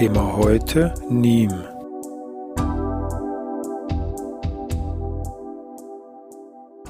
[0.00, 1.52] Thema heute Niem.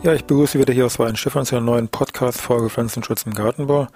[0.05, 3.89] Ja, ich begrüße Sie wieder hier aus Weinstefan zu einer neuen Podcast-Folge Pflanzenschutz im Gartenbau.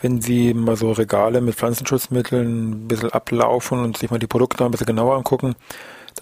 [0.00, 4.64] Wenn Sie mal so Regale mit Pflanzenschutzmitteln ein bisschen ablaufen und sich mal die Produkte
[4.64, 5.54] ein bisschen genauer angucken,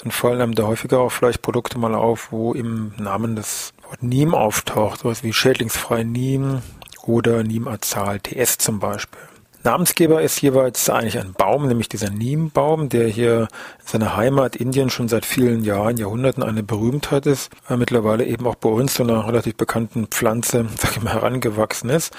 [0.02, 4.02] dann fallen einem da häufiger auch vielleicht Produkte mal auf, wo im Namen das Wort
[4.02, 6.60] Niem auftaucht, sowas wie schädlingsfrei Niem
[7.06, 9.18] oder Niemazal TS zum Beispiel.
[9.64, 13.48] Namensgeber ist jeweils eigentlich ein Baum, nämlich dieser Neem-Baum, der hier
[13.80, 18.46] in seiner Heimat Indien schon seit vielen Jahren, Jahrhunderten eine Berühmtheit ist, äh, mittlerweile eben
[18.46, 22.14] auch bei uns zu einer relativ bekannten Pflanze, sag ich mal, herangewachsen ist.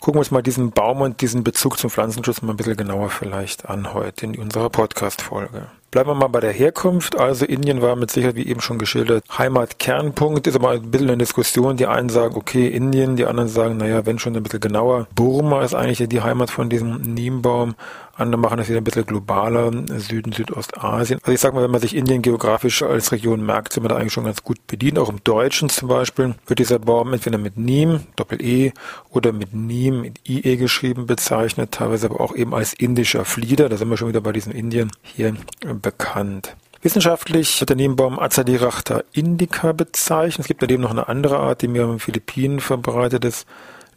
[0.00, 3.10] Gucken wir uns mal diesen Baum und diesen Bezug zum Pflanzenschutz mal ein bisschen genauer
[3.10, 5.68] vielleicht an heute in unserer Podcast-Folge.
[5.90, 7.18] Bleiben wir mal bei der Herkunft.
[7.18, 10.46] Also Indien war mit Sicherheit, wie eben schon geschildert, Heimatkernpunkt.
[10.46, 11.76] Ist aber ein bisschen eine Diskussion.
[11.76, 15.08] Die einen sagen, okay, Indien, die anderen sagen, naja, wenn schon ein bisschen genauer.
[15.16, 17.74] Burma ist eigentlich die Heimat von diesem Niembaum.
[18.20, 21.18] Andere machen das wieder ein bisschen globaler, Süden, Südostasien.
[21.22, 23.96] Also ich sag mal, wenn man sich Indien geografisch als Region merkt, sind wir da
[23.96, 24.98] eigentlich schon ganz gut bedient.
[24.98, 28.72] Auch im Deutschen zum Beispiel wird dieser Baum entweder mit Niem, Doppel-E,
[29.10, 33.68] oder mit Niem, mit IE geschrieben bezeichnet, teilweise aber auch eben als indischer Flieder.
[33.68, 35.34] Da sind wir schon wieder bei diesem Indien hier
[35.80, 36.56] bekannt.
[36.82, 40.40] Wissenschaftlich wird der Nebenbaum Azadirachta indica bezeichnet.
[40.40, 43.46] Es gibt daneben noch eine andere Art, die mehr in den Philippinen verbreitet ist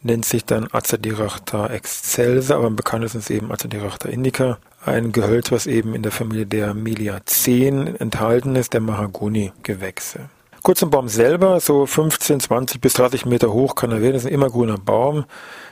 [0.04, 5.66] nennt sich dann Azadirachta excelsa, aber am bekanntesten ist eben Azadirachta indica, ein Gehölz, was
[5.66, 10.30] eben in der Familie der Meliaceen enthalten ist, der Mahagoni-Gewächse.
[10.62, 14.24] Kurz zum Baum selber, so 15, 20 bis 30 Meter hoch kann er werden, das
[14.24, 15.26] ist ein immergrüner Baum.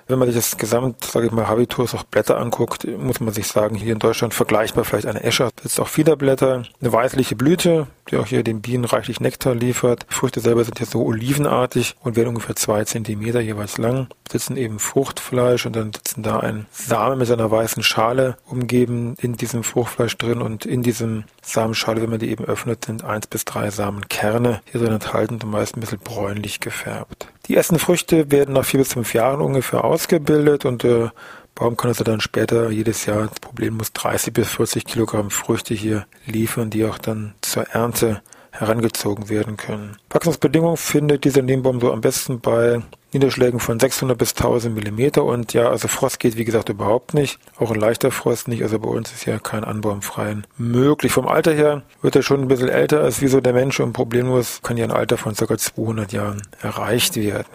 [0.08, 3.48] Wenn man sich das Gesamt, sage ich mal, Habitus, auch Blätter anguckt, muss man sich
[3.48, 5.50] sagen, hier in Deutschland vergleichbar vielleicht eine Escher.
[5.64, 10.06] Ist auch Fiederblätter, eine weißliche Blüte, die auch hier den Bienen reichlich Nektar liefert.
[10.10, 14.08] Die Früchte selber sind hier so olivenartig und werden ungefähr zwei Zentimeter jeweils lang.
[14.30, 19.34] Sitzen eben Fruchtfleisch und dann sitzen da ein Samen mit seiner weißen Schale umgeben in
[19.34, 23.46] diesem Fruchtfleisch drin und in diesem Samenschale, wenn man die eben öffnet, sind eins bis
[23.46, 27.28] drei Samenkerne hier drin enthalten und meist ein bisschen bräunlich gefärbt.
[27.48, 31.10] Die ersten Früchte werden nach vier bis fünf Jahren ungefähr ausgebildet und der äh,
[31.54, 36.70] Baum kann also dann später jedes Jahr problemlos 30 bis 40 Kilogramm Früchte hier liefern,
[36.70, 38.22] die auch dann zur Ernte
[38.52, 39.98] herangezogen werden können.
[40.10, 42.82] Wachstumsbedingungen findet dieser Nebenbaum so am besten bei
[43.14, 47.40] Niederschlägen von 600 bis 1000 Millimeter und ja, also Frost geht wie gesagt überhaupt nicht,
[47.58, 51.12] auch ein leichter Frost nicht, also bei uns ist ja kein Anbau im Freien möglich.
[51.12, 53.94] Vom Alter her wird er schon ein bisschen älter als wie so der Mensch und
[53.94, 55.58] problemlos kann ja ein Alter von ca.
[55.58, 57.46] 200 Jahren erreicht werden.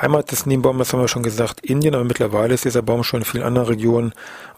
[0.00, 3.26] Heimat des Niembaumes haben wir schon gesagt, Indien, aber mittlerweile ist dieser Baum schon in
[3.26, 4.12] vielen anderen Regionen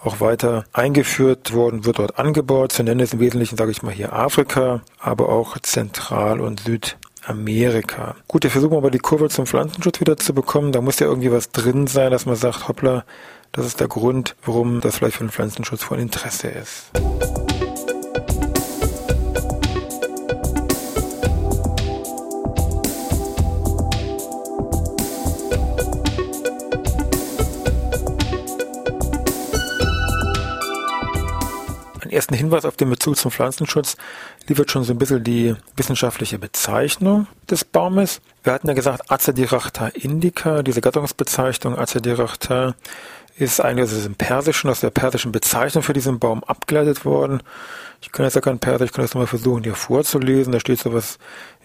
[0.04, 2.70] auch weiter eingeführt worden, wird dort angebaut.
[2.70, 6.96] Zu nennen ist im Wesentlichen, sage ich mal, hier Afrika, aber auch Zentral- und Süd
[7.24, 8.14] Amerika.
[8.28, 10.70] Gut, wir versuchen aber die Kurve zum Pflanzenschutz wieder zu bekommen.
[10.70, 13.04] Da muss ja irgendwie was drin sein, dass man sagt, hoppla,
[13.50, 17.41] das ist der Grund, warum das vielleicht für den Pflanzenschutz von Interesse ist.
[32.32, 33.96] Ersten Hinweis auf den Bezug zum Pflanzenschutz
[34.48, 38.20] liefert schon so ein bisschen die wissenschaftliche Bezeichnung des Baumes.
[38.42, 42.74] Wir hatten ja gesagt Azadirachta indica, diese Gattungsbezeichnung Azadirachta
[43.36, 47.42] ist eigentlich aus dem Persischen, aus der persischen Bezeichnung für diesen Baum abgeleitet worden.
[48.00, 50.52] Ich kann jetzt ja kein Persisch, ich kann das nochmal versuchen hier vorzulesen.
[50.52, 51.18] Da steht sowas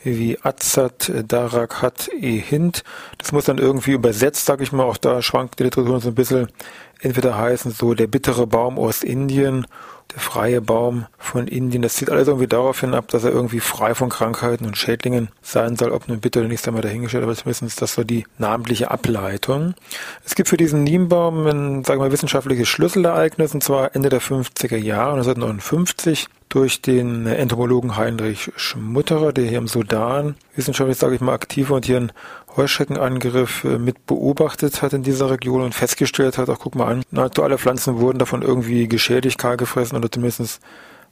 [0.04, 2.84] wie Azat Darak hat e Hint.
[3.18, 6.16] Das muss dann irgendwie übersetzt, sag ich mal, auch da schwankt die Literatur so ein
[6.16, 6.48] bisschen.
[7.02, 9.68] Entweder heißen so der bittere Baum aus Indien
[10.18, 11.82] freie Baum von Indien.
[11.82, 15.30] Das zieht alles irgendwie darauf hin ab, dass er irgendwie frei von Krankheiten und Schädlingen
[15.42, 15.92] sein soll.
[15.92, 19.74] Ob nun bitte oder nicht, einmal dahingestellt, aber zumindest das so die namentliche Ableitung.
[20.26, 24.22] Es gibt für diesen Niembaum ein, sagen wir mal, wissenschaftliches Schlüsselereignis, und zwar Ende der
[24.22, 31.22] 50er Jahre, 1959 durch den Entomologen Heinrich Schmutterer, der hier im Sudan wissenschaftlich, sage ich
[31.22, 32.12] mal, aktiv und hier einen
[32.56, 37.04] Heuschreckenangriff äh, mit beobachtet hat in dieser Region und festgestellt hat, ach guck mal an,
[37.12, 40.62] nahezu alle Pflanzen wurden davon irgendwie geschädigt, kahl gefressen oder zumindest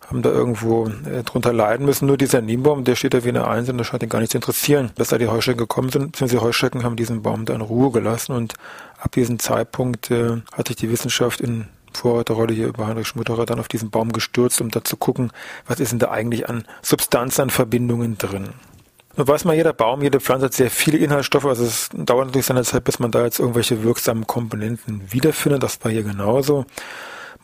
[0.07, 2.05] haben da irgendwo äh, drunter leiden müssen.
[2.05, 4.31] Nur dieser Niembaum, der steht da wie eine Eins und das scheint ihn gar nicht
[4.31, 6.11] zu interessieren, dass da die Heuschrecken gekommen sind.
[6.11, 8.53] Beziehungsweise die Heuschrecken haben diesen Baum da in Ruhe gelassen und
[8.99, 13.59] ab diesem Zeitpunkt äh, hat sich die Wissenschaft in Vorreiterrolle hier über Heinrich Schmutterer dann
[13.59, 15.31] auf diesen Baum gestürzt, um da zu gucken,
[15.65, 18.49] was ist denn da eigentlich an Substanz, an Verbindungen drin.
[19.17, 22.47] Nun weiß man, jeder Baum, jede Pflanze hat sehr viele Inhaltsstoffe, also es dauert natürlich
[22.47, 25.63] seine Zeit, bis man da jetzt irgendwelche wirksamen Komponenten wiederfindet.
[25.63, 26.65] Das war hier genauso.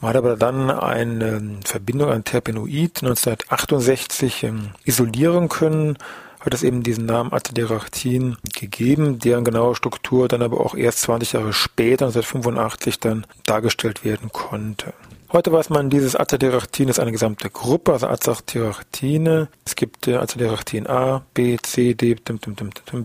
[0.02, 5.98] Man hat aber dann eine Verbindung, ein Terpenoid 1968 ähm, isolieren können,
[6.42, 11.34] hat es eben diesen Namen Aceterachtin gegeben, deren genaue Struktur dann aber auch erst 20
[11.34, 14.94] Jahre später, 1985, dann dargestellt werden konnte.
[15.32, 19.48] Heute weiß man, dieses Aceterachtin ist eine gesamte Gruppe, also Aceterachtine.
[19.64, 22.18] Es gibt äh, Aceterachtin A, B, C, D,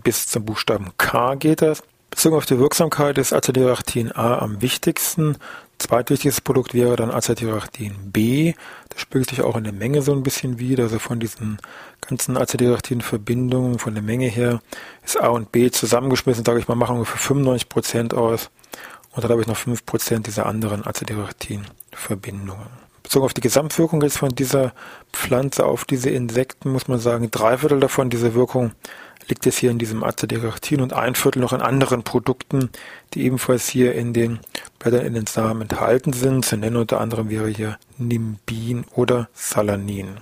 [0.02, 1.84] bis zum Buchstaben K geht das.
[2.10, 5.36] Bezogen auf die Wirksamkeit ist Aceterachtin A am wichtigsten.
[5.78, 8.54] Zweitwichtiges Produkt wäre dann Aceterachtin B.
[8.88, 10.84] Das spiegelt sich auch in der Menge so ein bisschen wieder.
[10.84, 11.58] Also von diesen
[12.00, 14.60] ganzen Aceterachtin-Verbindungen, von der Menge her,
[15.04, 18.50] ist A und B zusammengeschmissen, sage ich mal, machen ungefähr 95 Prozent aus.
[19.12, 22.86] Und dann habe ich noch 5 Prozent dieser anderen Aceterachtin-Verbindungen.
[23.02, 24.72] Bezogen auf die Gesamtwirkung jetzt von dieser
[25.12, 28.72] Pflanze auf diese Insekten muss man sagen, drei Viertel davon dieser Wirkung
[29.28, 32.70] liegt jetzt hier in diesem Aceterachtin und ein Viertel noch in anderen Produkten,
[33.14, 34.40] die ebenfalls hier in den
[34.78, 36.44] Blättern in den Samen enthalten sind.
[36.44, 40.18] Zu nennen unter anderem wäre hier Nimbin oder Salanin.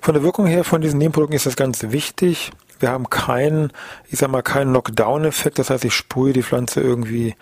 [0.00, 2.52] Von der Wirkung her von diesen Nebenprodukten ist das Ganze wichtig.
[2.78, 3.72] Wir haben keinen,
[4.10, 5.58] ich sag mal, keinen Knockdown-Effekt.
[5.58, 7.34] Das heißt, ich sprühe die Pflanze irgendwie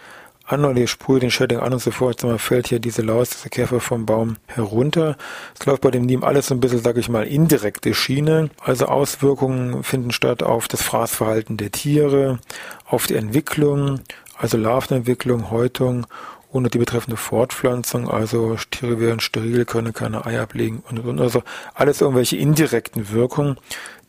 [0.52, 3.48] an ich sprühe den Shedding an und so fort, dann fällt hier diese Laus, diese
[3.48, 5.16] Käfer vom Baum herunter.
[5.58, 8.50] Es läuft bei dem Neem alles so ein bisschen, sage ich mal, indirekte Schiene.
[8.60, 12.38] Also Auswirkungen finden statt auf das Fraßverhalten der Tiere,
[12.86, 14.00] auf die Entwicklung,
[14.36, 16.06] also Larvenentwicklung, Häutung
[16.52, 21.42] ohne die betreffende Fortpflanzung, also Tiere werden steril, können keine Eier ablegen und, und also
[21.74, 23.56] alles irgendwelche indirekten Wirkungen,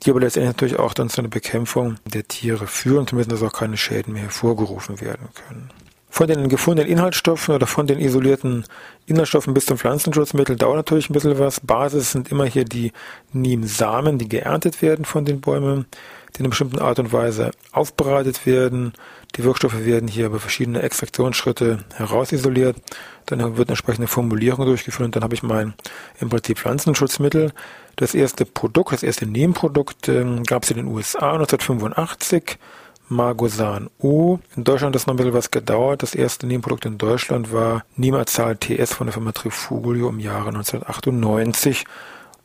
[0.03, 3.57] die aber letztendlich natürlich auch dann zu einer Bekämpfung der Tiere führen, zumindest dass auch
[3.57, 5.69] keine Schäden mehr hervorgerufen werden können.
[6.13, 8.65] Von den gefundenen Inhaltsstoffen oder von den isolierten
[9.07, 11.60] Inhaltsstoffen bis zum Pflanzenschutzmittel dauert natürlich ein bisschen was.
[11.60, 12.92] Basis sind immer hier die
[13.31, 15.88] Niemsamen, die geerntet werden von den Bäumen,
[16.30, 18.94] die in einer bestimmten Art und Weise aufbereitet werden.
[19.36, 22.77] Die Wirkstoffe werden hier über verschiedene Extraktionsschritte herausisoliert.
[23.25, 25.74] Dann wird eine entsprechende Formulierung durchgeführt und dann habe ich mein
[26.19, 27.54] im Prinzip Pflanzenschutzmittel.
[27.95, 32.60] Das erste Produkt, das erste Nebenprodukt äh, gab es in den USA 1985
[33.09, 34.39] Margosan U.
[34.55, 36.03] In Deutschland hat das noch ein bisschen was gedauert.
[36.03, 41.85] Das erste Nebenprodukt in Deutschland war Nimazal TS von der Firma Trifugio im Jahre 1998.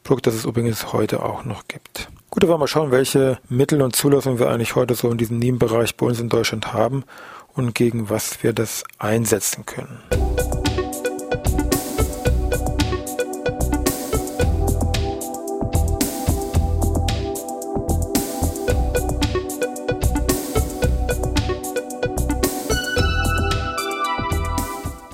[0.05, 2.08] Produkt, das es übrigens heute auch noch gibt.
[2.31, 5.19] Gut, dann wollen wir mal schauen, welche Mittel und Zulassungen wir eigentlich heute so in
[5.19, 7.05] diesem Nebenbereich bei uns in Deutschland haben
[7.55, 9.99] und gegen was wir das einsetzen können.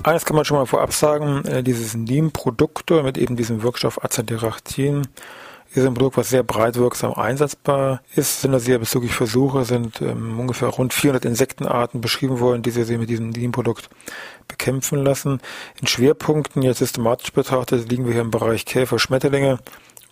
[0.05, 5.07] Eines kann man schon mal vorab sagen, äh, dieses NIM-Produkt mit eben diesem Wirkstoff Azadirachtin
[5.73, 8.41] ist ein Produkt, was sehr breit wirksam einsetzbar ist.
[8.41, 12.99] Sind das hier bezüglich Versuche, sind ähm, ungefähr rund 400 Insektenarten beschrieben worden, die sie
[12.99, 13.89] mit diesem NIM-Produkt
[14.47, 15.41] bekämpfen lassen.
[15.81, 19.57] In Schwerpunkten, jetzt systematisch betrachtet, liegen wir hier im Bereich Käfer, Schmetterlinge.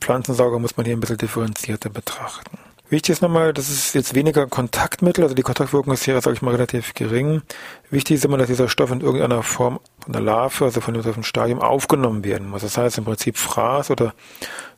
[0.02, 2.58] Pflanzensauger muss man hier ein bisschen differenzierter betrachten.
[2.94, 6.44] Wichtig ist nochmal, das ist jetzt weniger Kontaktmittel, also die Kontaktwirkung ist hier, sage ich
[6.44, 7.42] mal, relativ gering.
[7.90, 11.24] Wichtig ist immer, dass dieser Stoff in irgendeiner Form von der Larve, also von dem
[11.24, 12.62] Stadium aufgenommen werden muss.
[12.62, 14.14] Das heißt im Prinzip Fraß oder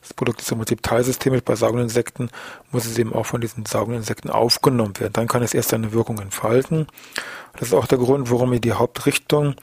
[0.00, 2.30] das Produkt ist im Prinzip teilsystemisch bei saugenden Insekten,
[2.72, 5.12] muss es eben auch von diesen saugenden Insekten aufgenommen werden.
[5.12, 6.86] Dann kann es erst eine Wirkung entfalten.
[7.58, 9.56] Das ist auch der Grund, warum hier die Hauptrichtung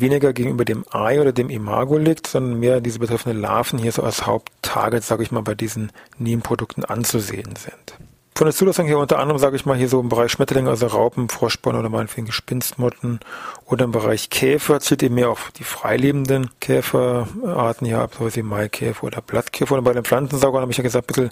[0.00, 4.02] weniger gegenüber dem Ei oder dem Imago liegt, sondern mehr diese betreffenden Larven hier so
[4.02, 8.07] als Haupttarget, sage ich mal, bei diesen Nebenprodukten anzusehen sind.
[8.38, 10.86] Von der Zulassung her unter anderem, sage ich mal, hier so im Bereich Schmetterlinge, also
[10.86, 13.18] Raupen, Froschborn oder meinetwegen Gespinstmotten
[13.64, 18.42] oder im Bereich Käfer zählt eben mehr auf die freilebenden Käferarten hier ab, so wie
[18.42, 19.74] Maikäfer oder Blattkäfer.
[19.74, 21.30] Und bei den Pflanzensaugern habe ich ja gesagt, ein bisschen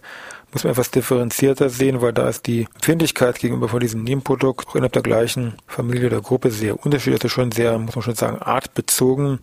[0.52, 4.74] muss man etwas differenzierter sehen, weil da ist die Empfindlichkeit gegenüber von diesem Nebenprodukt auch
[4.74, 8.42] innerhalb der gleichen Familie oder Gruppe sehr unterschiedlich, also schon sehr, muss man schon sagen,
[8.42, 9.38] artbezogen.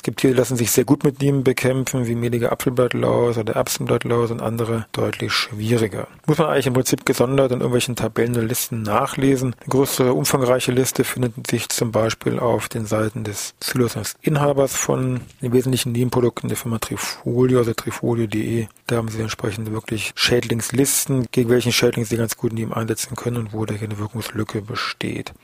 [0.00, 3.52] Es gibt Tiere, die lassen sich sehr gut mit Niemen bekämpfen, wie mehlige Apfelblattlaus oder
[3.52, 6.08] Erbsenblattlaus und andere deutlich schwieriger.
[6.26, 9.54] Muss man eigentlich im Prinzip gesondert in irgendwelchen Tabellen oder Listen nachlesen.
[9.60, 15.52] Eine größere, umfangreiche Liste findet sich zum Beispiel auf den Seiten des Zulassungsinhabers von den
[15.52, 18.68] wesentlichen Niemenprodukten der Firma Trifolio, also trifolio.de.
[18.86, 23.36] Da haben sie entsprechend wirklich Schädlingslisten, gegen welchen Schädling sie ganz gut Niemen einsetzen können
[23.36, 25.34] und wo da hier eine Wirkungslücke besteht.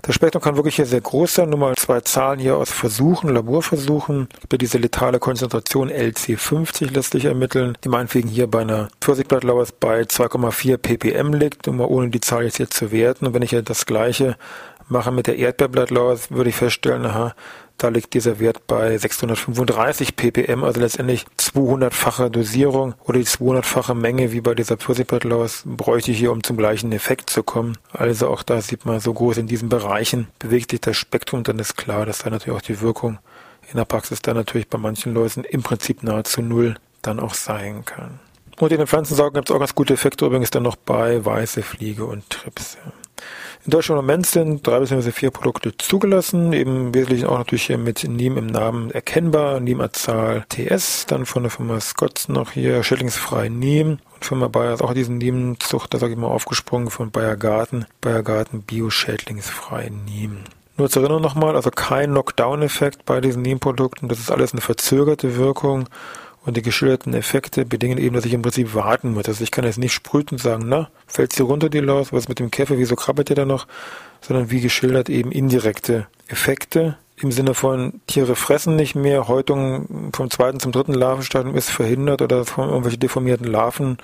[0.00, 1.50] Das Spektrum kann wirklich hier sehr groß sein.
[1.50, 4.28] Nur mal zwei Zahlen hier aus Versuchen, Laborversuchen untersuchen.
[4.42, 10.02] Über diese letale Konzentration LC50 lässt sich ermitteln, die meinetwegen hier bei einer Pfirsichblattlauers bei
[10.02, 13.26] 2,4 ppm liegt, um mal ohne die Zahl jetzt hier zu werten.
[13.26, 14.36] Und wenn ich ja das gleiche
[14.88, 17.34] mache mit der Erdbeerblattlauers, würde ich feststellen, aha,
[17.78, 24.32] Da liegt dieser Wert bei 635 ppm, also letztendlich 200-fache Dosierung oder die 200-fache Menge
[24.32, 27.76] wie bei dieser Pfirsich-Blood bräuchte ich hier, um zum gleichen Effekt zu kommen.
[27.92, 31.58] Also auch da sieht man so groß in diesen Bereichen bewegt sich das Spektrum, dann
[31.58, 33.18] ist klar, dass da natürlich auch die Wirkung
[33.70, 37.84] in der Praxis dann natürlich bei manchen Leuten im Prinzip nahezu null dann auch sein
[37.84, 38.20] kann.
[38.58, 41.62] Und in den Pflanzensaugen gibt es auch ganz gute Effekte übrigens dann noch bei weiße
[41.62, 42.78] Fliege und Trips.
[43.64, 45.10] In Deutschland im Moment sind drei bzw.
[45.10, 50.44] vier Produkte zugelassen, eben wesentlich auch natürlich hier mit NIM im Namen erkennbar, NIM Azal
[50.48, 54.94] TS, dann von der Firma Scotts noch hier schädlingsfrei NIM und Firma Bayer ist auch
[54.94, 60.44] diesen NIM-Zucht, da sage ich mal aufgesprungen von Bayer Garten, Bayer Garten Bio schädlingsfrei NIM.
[60.78, 65.36] Nur zur Erinnerung nochmal, also kein Knockdown-Effekt bei diesen NIM-Produkten, das ist alles eine verzögerte
[65.36, 65.88] Wirkung
[66.44, 69.26] und die geschilderten Effekte bedingen eben, dass ich im Prinzip warten muss.
[69.26, 72.28] Also ich kann jetzt nicht sprühen und sagen, na, fällt sie runter, die Laus, was
[72.28, 73.66] mit dem Käfer, wieso krabbelt ihr da noch?
[74.20, 80.30] Sondern wie geschildert eben indirekte Effekte im Sinne von Tiere fressen nicht mehr, Häutung vom
[80.30, 83.96] zweiten zum dritten Larvenstadium ist verhindert oder von irgendwelche deformierten Larven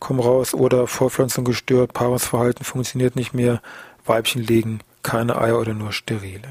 [0.00, 3.60] kommen raus oder Vorpflanzung gestört, Paarungsverhalten funktioniert nicht mehr,
[4.06, 6.48] Weibchen legen keine Eier oder nur sterile.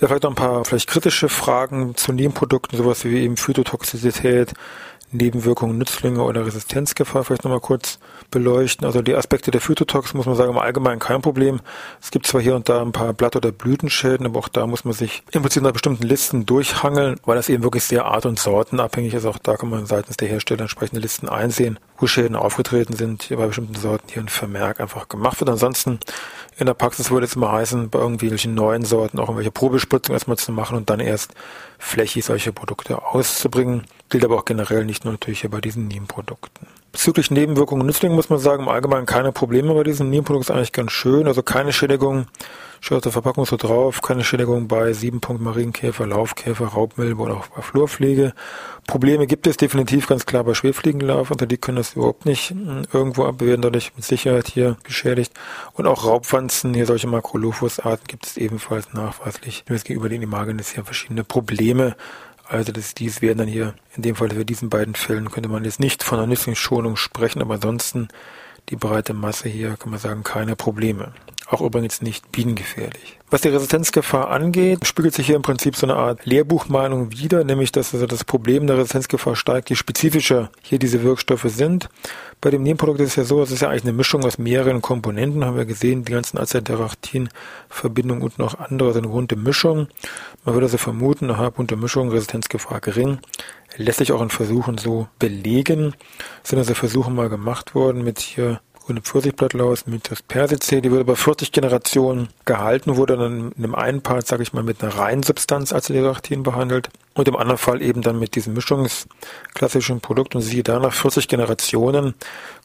[0.00, 4.52] Ja, vielleicht noch ein paar vielleicht kritische Fragen zu Nebenprodukten, sowas wie eben Phytotoxizität,
[5.12, 7.98] Nebenwirkungen, Nützlinge oder Resistenzgefahr vielleicht nochmal kurz
[8.30, 8.86] beleuchten.
[8.86, 11.60] Also die Aspekte der Phytotox muss man sagen, im Allgemeinen kein Problem.
[12.00, 14.84] Es gibt zwar hier und da ein paar Blatt- oder Blütenschäden, aber auch da muss
[14.84, 18.38] man sich im Prinzip nach bestimmten Listen durchhangeln, weil das eben wirklich sehr art- und
[18.38, 19.26] sortenabhängig ist.
[19.26, 23.28] Auch da kann man seitens der Hersteller entsprechende Listen einsehen, wo Schäden aufgetreten sind.
[23.30, 25.50] Bei bestimmten Sorten hier ein Vermerk einfach gemacht wird.
[25.50, 26.00] Ansonsten
[26.62, 30.38] in der Praxis würde es immer heißen, bei irgendwelchen neuen Sorten auch irgendwelche Probespritzungen erstmal
[30.38, 31.34] zu machen und dann erst
[31.78, 33.84] flächig solche Produkte auszubringen.
[34.08, 36.66] Gilt aber auch generell nicht nur natürlich hier bei diesen Nebenprodukten.
[36.92, 40.50] Bezüglich Nebenwirkungen und Nützlingen muss man sagen, im Allgemeinen keine Probleme bei diesem Nebenprodukt, ist
[40.50, 41.26] eigentlich ganz schön.
[41.26, 42.26] Also keine Schädigung,
[42.82, 47.46] schaut auf der Verpackung so drauf, keine Schädigung bei 7 Marienkäfer, Laufkäfer, Raubmilbe oder auch
[47.46, 48.34] bei Flurpflege.
[48.86, 52.82] Probleme gibt es definitiv ganz klar bei Schwerfliegenlarven, also die können das überhaupt nicht hm,
[52.92, 55.32] irgendwo ab, dadurch mit Sicherheit hier geschädigt.
[55.72, 59.64] Und auch Raubwanzen, hier solche Makrolophus-Arten gibt es ebenfalls nachweislich.
[59.66, 61.96] Gegenüber den Imagenes hier verschiedene Probleme.
[62.52, 65.64] Also das, dies wären dann hier, in dem Fall für diesen beiden Fällen könnte man
[65.64, 68.08] jetzt nicht von einer Nützlingsschonung sprechen, aber ansonsten
[68.68, 71.14] die breite Masse hier, kann man sagen, keine Probleme.
[71.52, 73.18] Auch übrigens nicht bienengefährlich.
[73.28, 77.70] Was die Resistenzgefahr angeht, spiegelt sich hier im Prinzip so eine Art Lehrbuchmeinung wider, nämlich
[77.70, 81.90] dass also das Problem der Resistenzgefahr steigt, je spezifischer hier diese Wirkstoffe sind.
[82.40, 84.80] Bei dem Nebenprodukt ist es ja so, es ist ja eigentlich eine Mischung aus mehreren
[84.80, 89.88] Komponenten, haben wir gesehen, die ganzen Azadirachtin-Verbindungen und noch andere sind runde Mischung.
[90.46, 93.18] Man würde also vermuten, aha, bunte Mischung, Resistenzgefahr gering.
[93.76, 95.94] Lässt sich auch in Versuchen so belegen.
[96.42, 101.02] Es sind also Versuche mal gemacht worden mit hier grüne Pfirsichblattlaus, Mythos persicae, die wurde
[101.02, 104.96] über 40 Generationen gehalten, wurde dann in dem einen Part, sage ich mal, mit einer
[104.96, 110.42] reinen Substanz Acetylactin behandelt und im anderen Fall eben dann mit diesem mischungsklassischen Produkt und
[110.42, 112.14] siehe da, nach 40 Generationen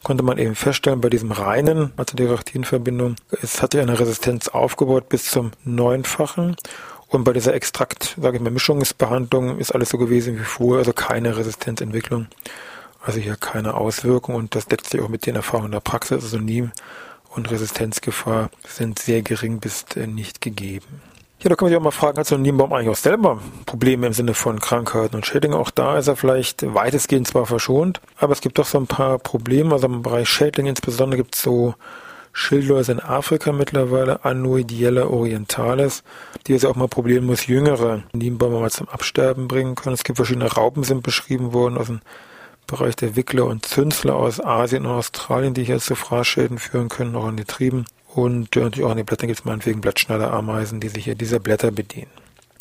[0.04, 5.32] konnte man eben feststellen, bei diesem reinen Acetylactin-Verbindung, es hat sich eine Resistenz aufgebaut bis
[5.32, 6.56] zum neunfachen
[7.10, 10.94] und bei dieser Extrakt, sage ich mal, Mischungsbehandlung ist alles so gewesen wie vorher, also
[10.94, 12.28] keine Resistenzentwicklung.
[13.08, 16.24] Also hier keine Auswirkung und das deckt sich auch mit den Erfahrungen der Praxis.
[16.24, 16.70] Also Nie-
[17.30, 21.02] und Resistenzgefahr sind sehr gering bis nicht gegeben.
[21.40, 23.40] Ja, da kann man sich auch mal fragen, hat so ein Nierenbaum eigentlich auch selber
[23.66, 25.58] Probleme im Sinne von Krankheiten und Schädlingen?
[25.58, 29.20] Auch da ist er vielleicht weitestgehend zwar verschont, aber es gibt doch so ein paar
[29.20, 29.72] Probleme.
[29.72, 31.76] Also im Bereich Schädlinge insbesondere gibt es so
[32.34, 36.04] Schildläuse in Afrika mittlerweile, Anoidiella orientalis,
[36.46, 39.94] die also auch mal problemlos jüngere Nierenbäume mal zum Absterben bringen können.
[39.94, 42.02] Es gibt verschiedene Raupen, sind beschrieben worden aus dem
[42.68, 47.16] Bereich der Wickler und Zünsler aus Asien und Australien, die hier zu Fraßschäden führen können,
[47.16, 47.86] auch an die Trieben.
[48.14, 51.72] Und natürlich auch an den Blättern gibt es meinetwegen Blattschneiderameisen, die sich hier dieser Blätter
[51.72, 52.12] bedienen.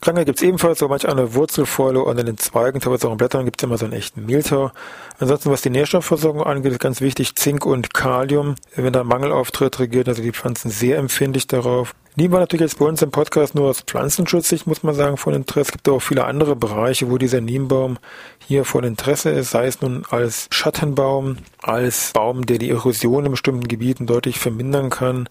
[0.00, 3.44] Krankheit gibt es ebenfalls, so manch eine Wurzelfäule an den Zweigen, teilweise auch in Blättern
[3.44, 4.70] gibt es immer so einen echten Mehltau.
[5.18, 8.54] Ansonsten, was die Nährstoffversorgung angeht, ist ganz wichtig, Zink und Kalium.
[8.74, 11.94] Wenn da Mangel auftritt, reagieren also die Pflanzen sehr empfindlich darauf.
[12.18, 15.34] Nie war natürlich jetzt bei uns im Podcast nur aus Pflanzenschutzsicht, muss man sagen, von
[15.34, 15.68] Interesse.
[15.68, 17.98] Es gibt auch viele andere Bereiche, wo dieser Nienbaum
[18.38, 23.32] hier von Interesse ist, sei es nun als Schattenbaum, als Baum, der die Erosion in
[23.32, 25.28] bestimmten Gebieten deutlich vermindern kann,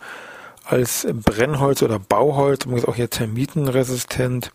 [0.64, 4.52] als Brennholz oder Bauholz, übrigens auch hier termitenresistent.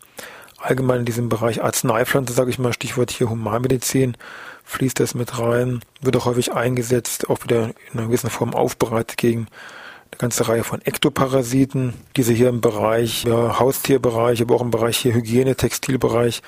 [0.57, 4.15] Allgemein in diesem Bereich Arzneipflanze, sage ich mal, Stichwort hier Humanmedizin,
[4.63, 9.17] fließt das mit rein, wird auch häufig eingesetzt, auch wieder in einer gewissen Form aufbereitet
[9.17, 9.47] gegen
[10.21, 15.15] ganze Reihe von Ektoparasiten, diese hier im Bereich ja, Haustierbereich, aber auch im Bereich hier
[15.15, 16.43] Hygiene, Textilbereich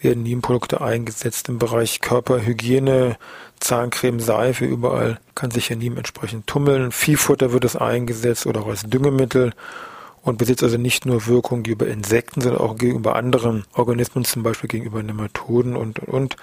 [0.00, 3.16] werden Nebenprodukte eingesetzt im Bereich Körperhygiene,
[3.60, 6.92] Zahncreme, Seife, überall kann sich ja Niem entsprechend tummeln.
[6.92, 9.54] Viehfutter wird es eingesetzt oder auch als Düngemittel
[10.20, 14.68] und besitzt also nicht nur Wirkung gegenüber Insekten, sondern auch gegenüber anderen Organismen, zum Beispiel
[14.68, 16.36] gegenüber Nematoden und, und, und.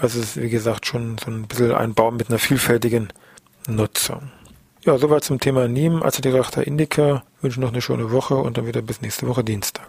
[0.00, 3.08] Also es ist, wie gesagt, schon so ein bisschen ein Baum mit einer vielfältigen
[3.66, 4.30] Nutzung.
[4.84, 7.24] Ja, soweit zum Thema Niem, Acetirachta indica.
[7.38, 9.88] Ich wünsche noch eine schöne Woche und dann wieder bis nächste Woche Dienstag.